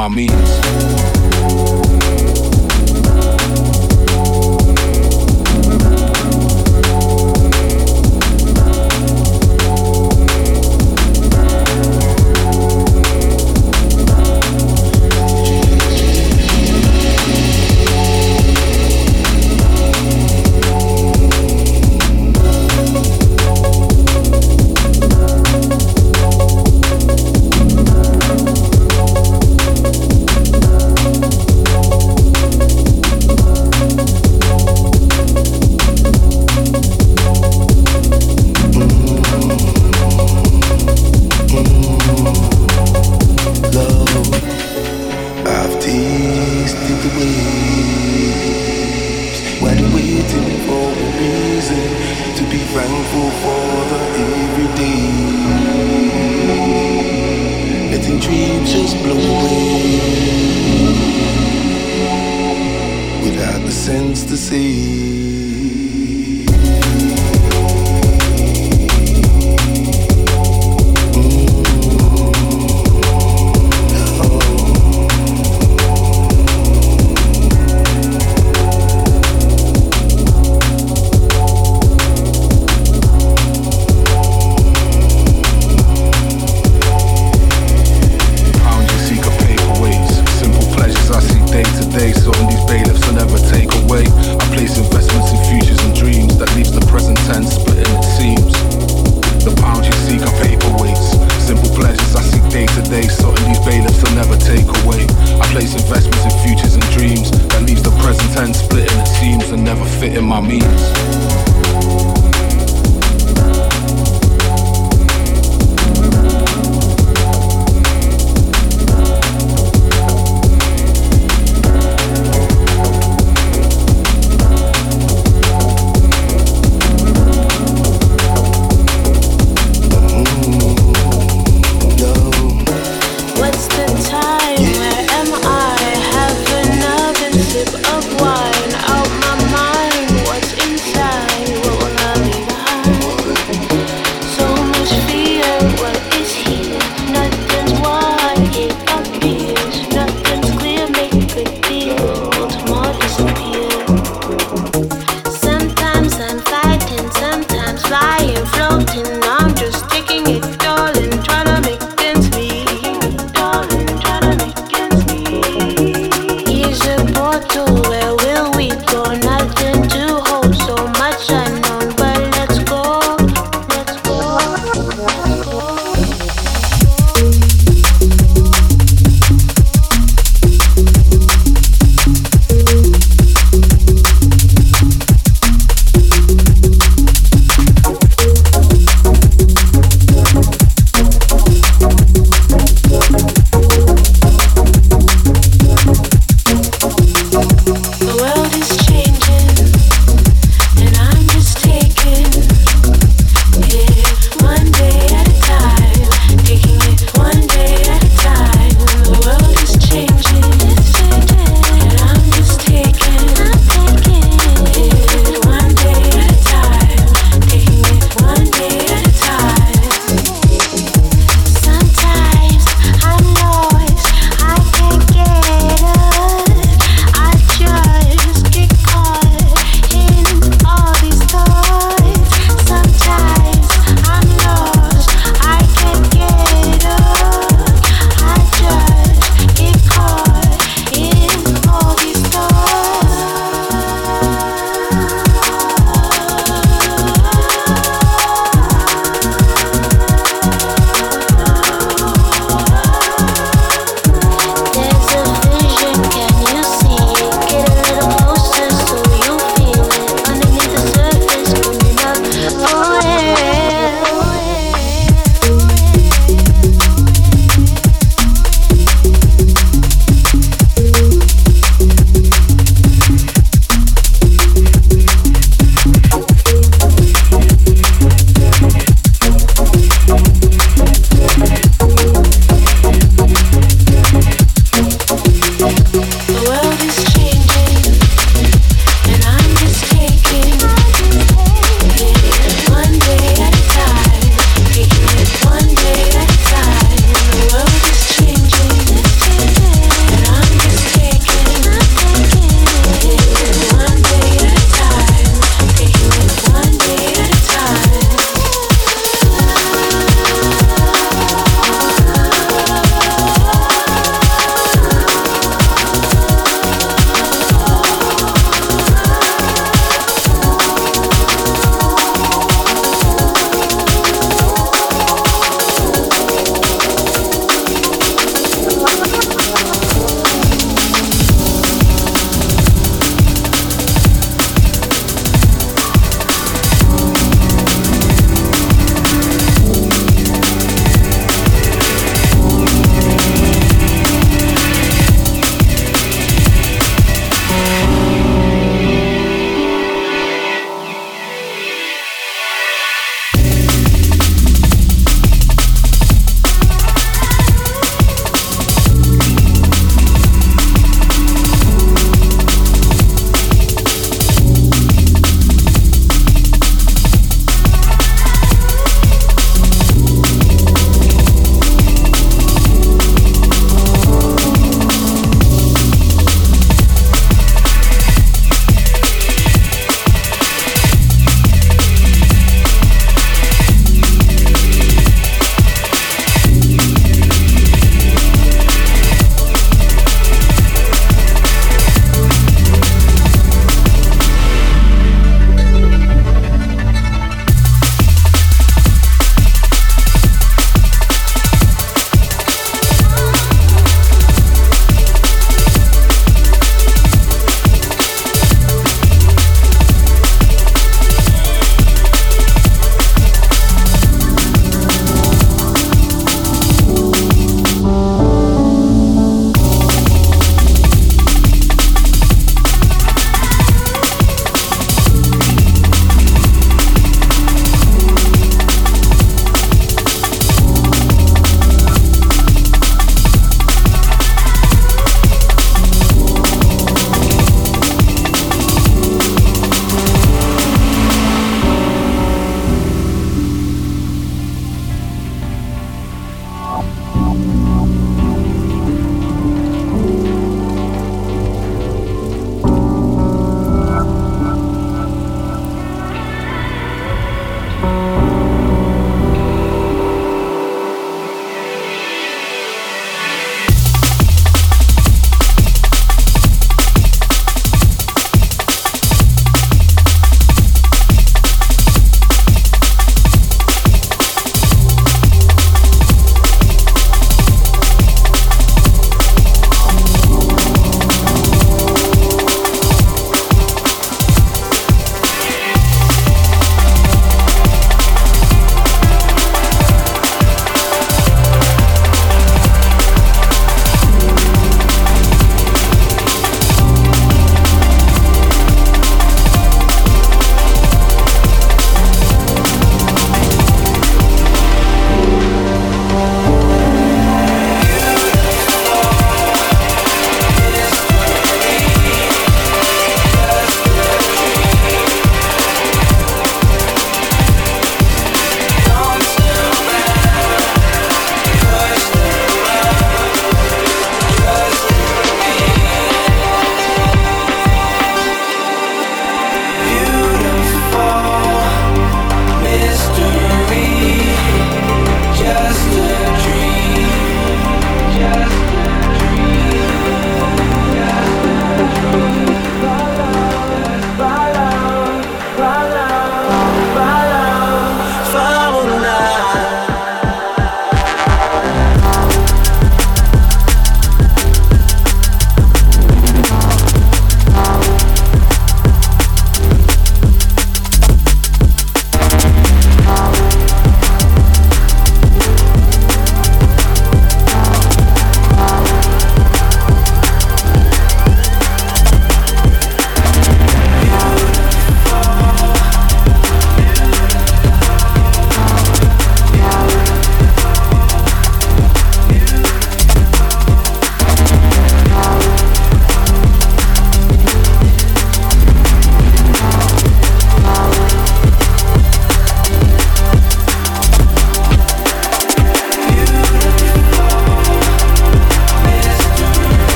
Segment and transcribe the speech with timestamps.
[0.00, 0.99] my means.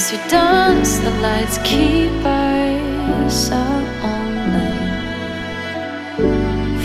[0.00, 6.16] As we dance, the lights keep us up all night.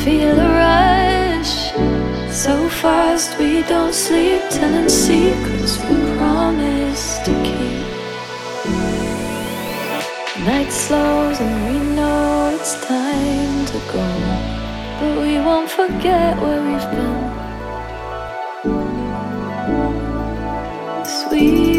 [0.04, 1.56] Feel a rush,
[2.30, 7.86] so fast we don't sleep, telling secrets we promise to keep.
[10.46, 14.08] Night slows and we know it's time to go,
[15.00, 17.24] but we won't forget where we've been.
[21.06, 21.75] Sweet.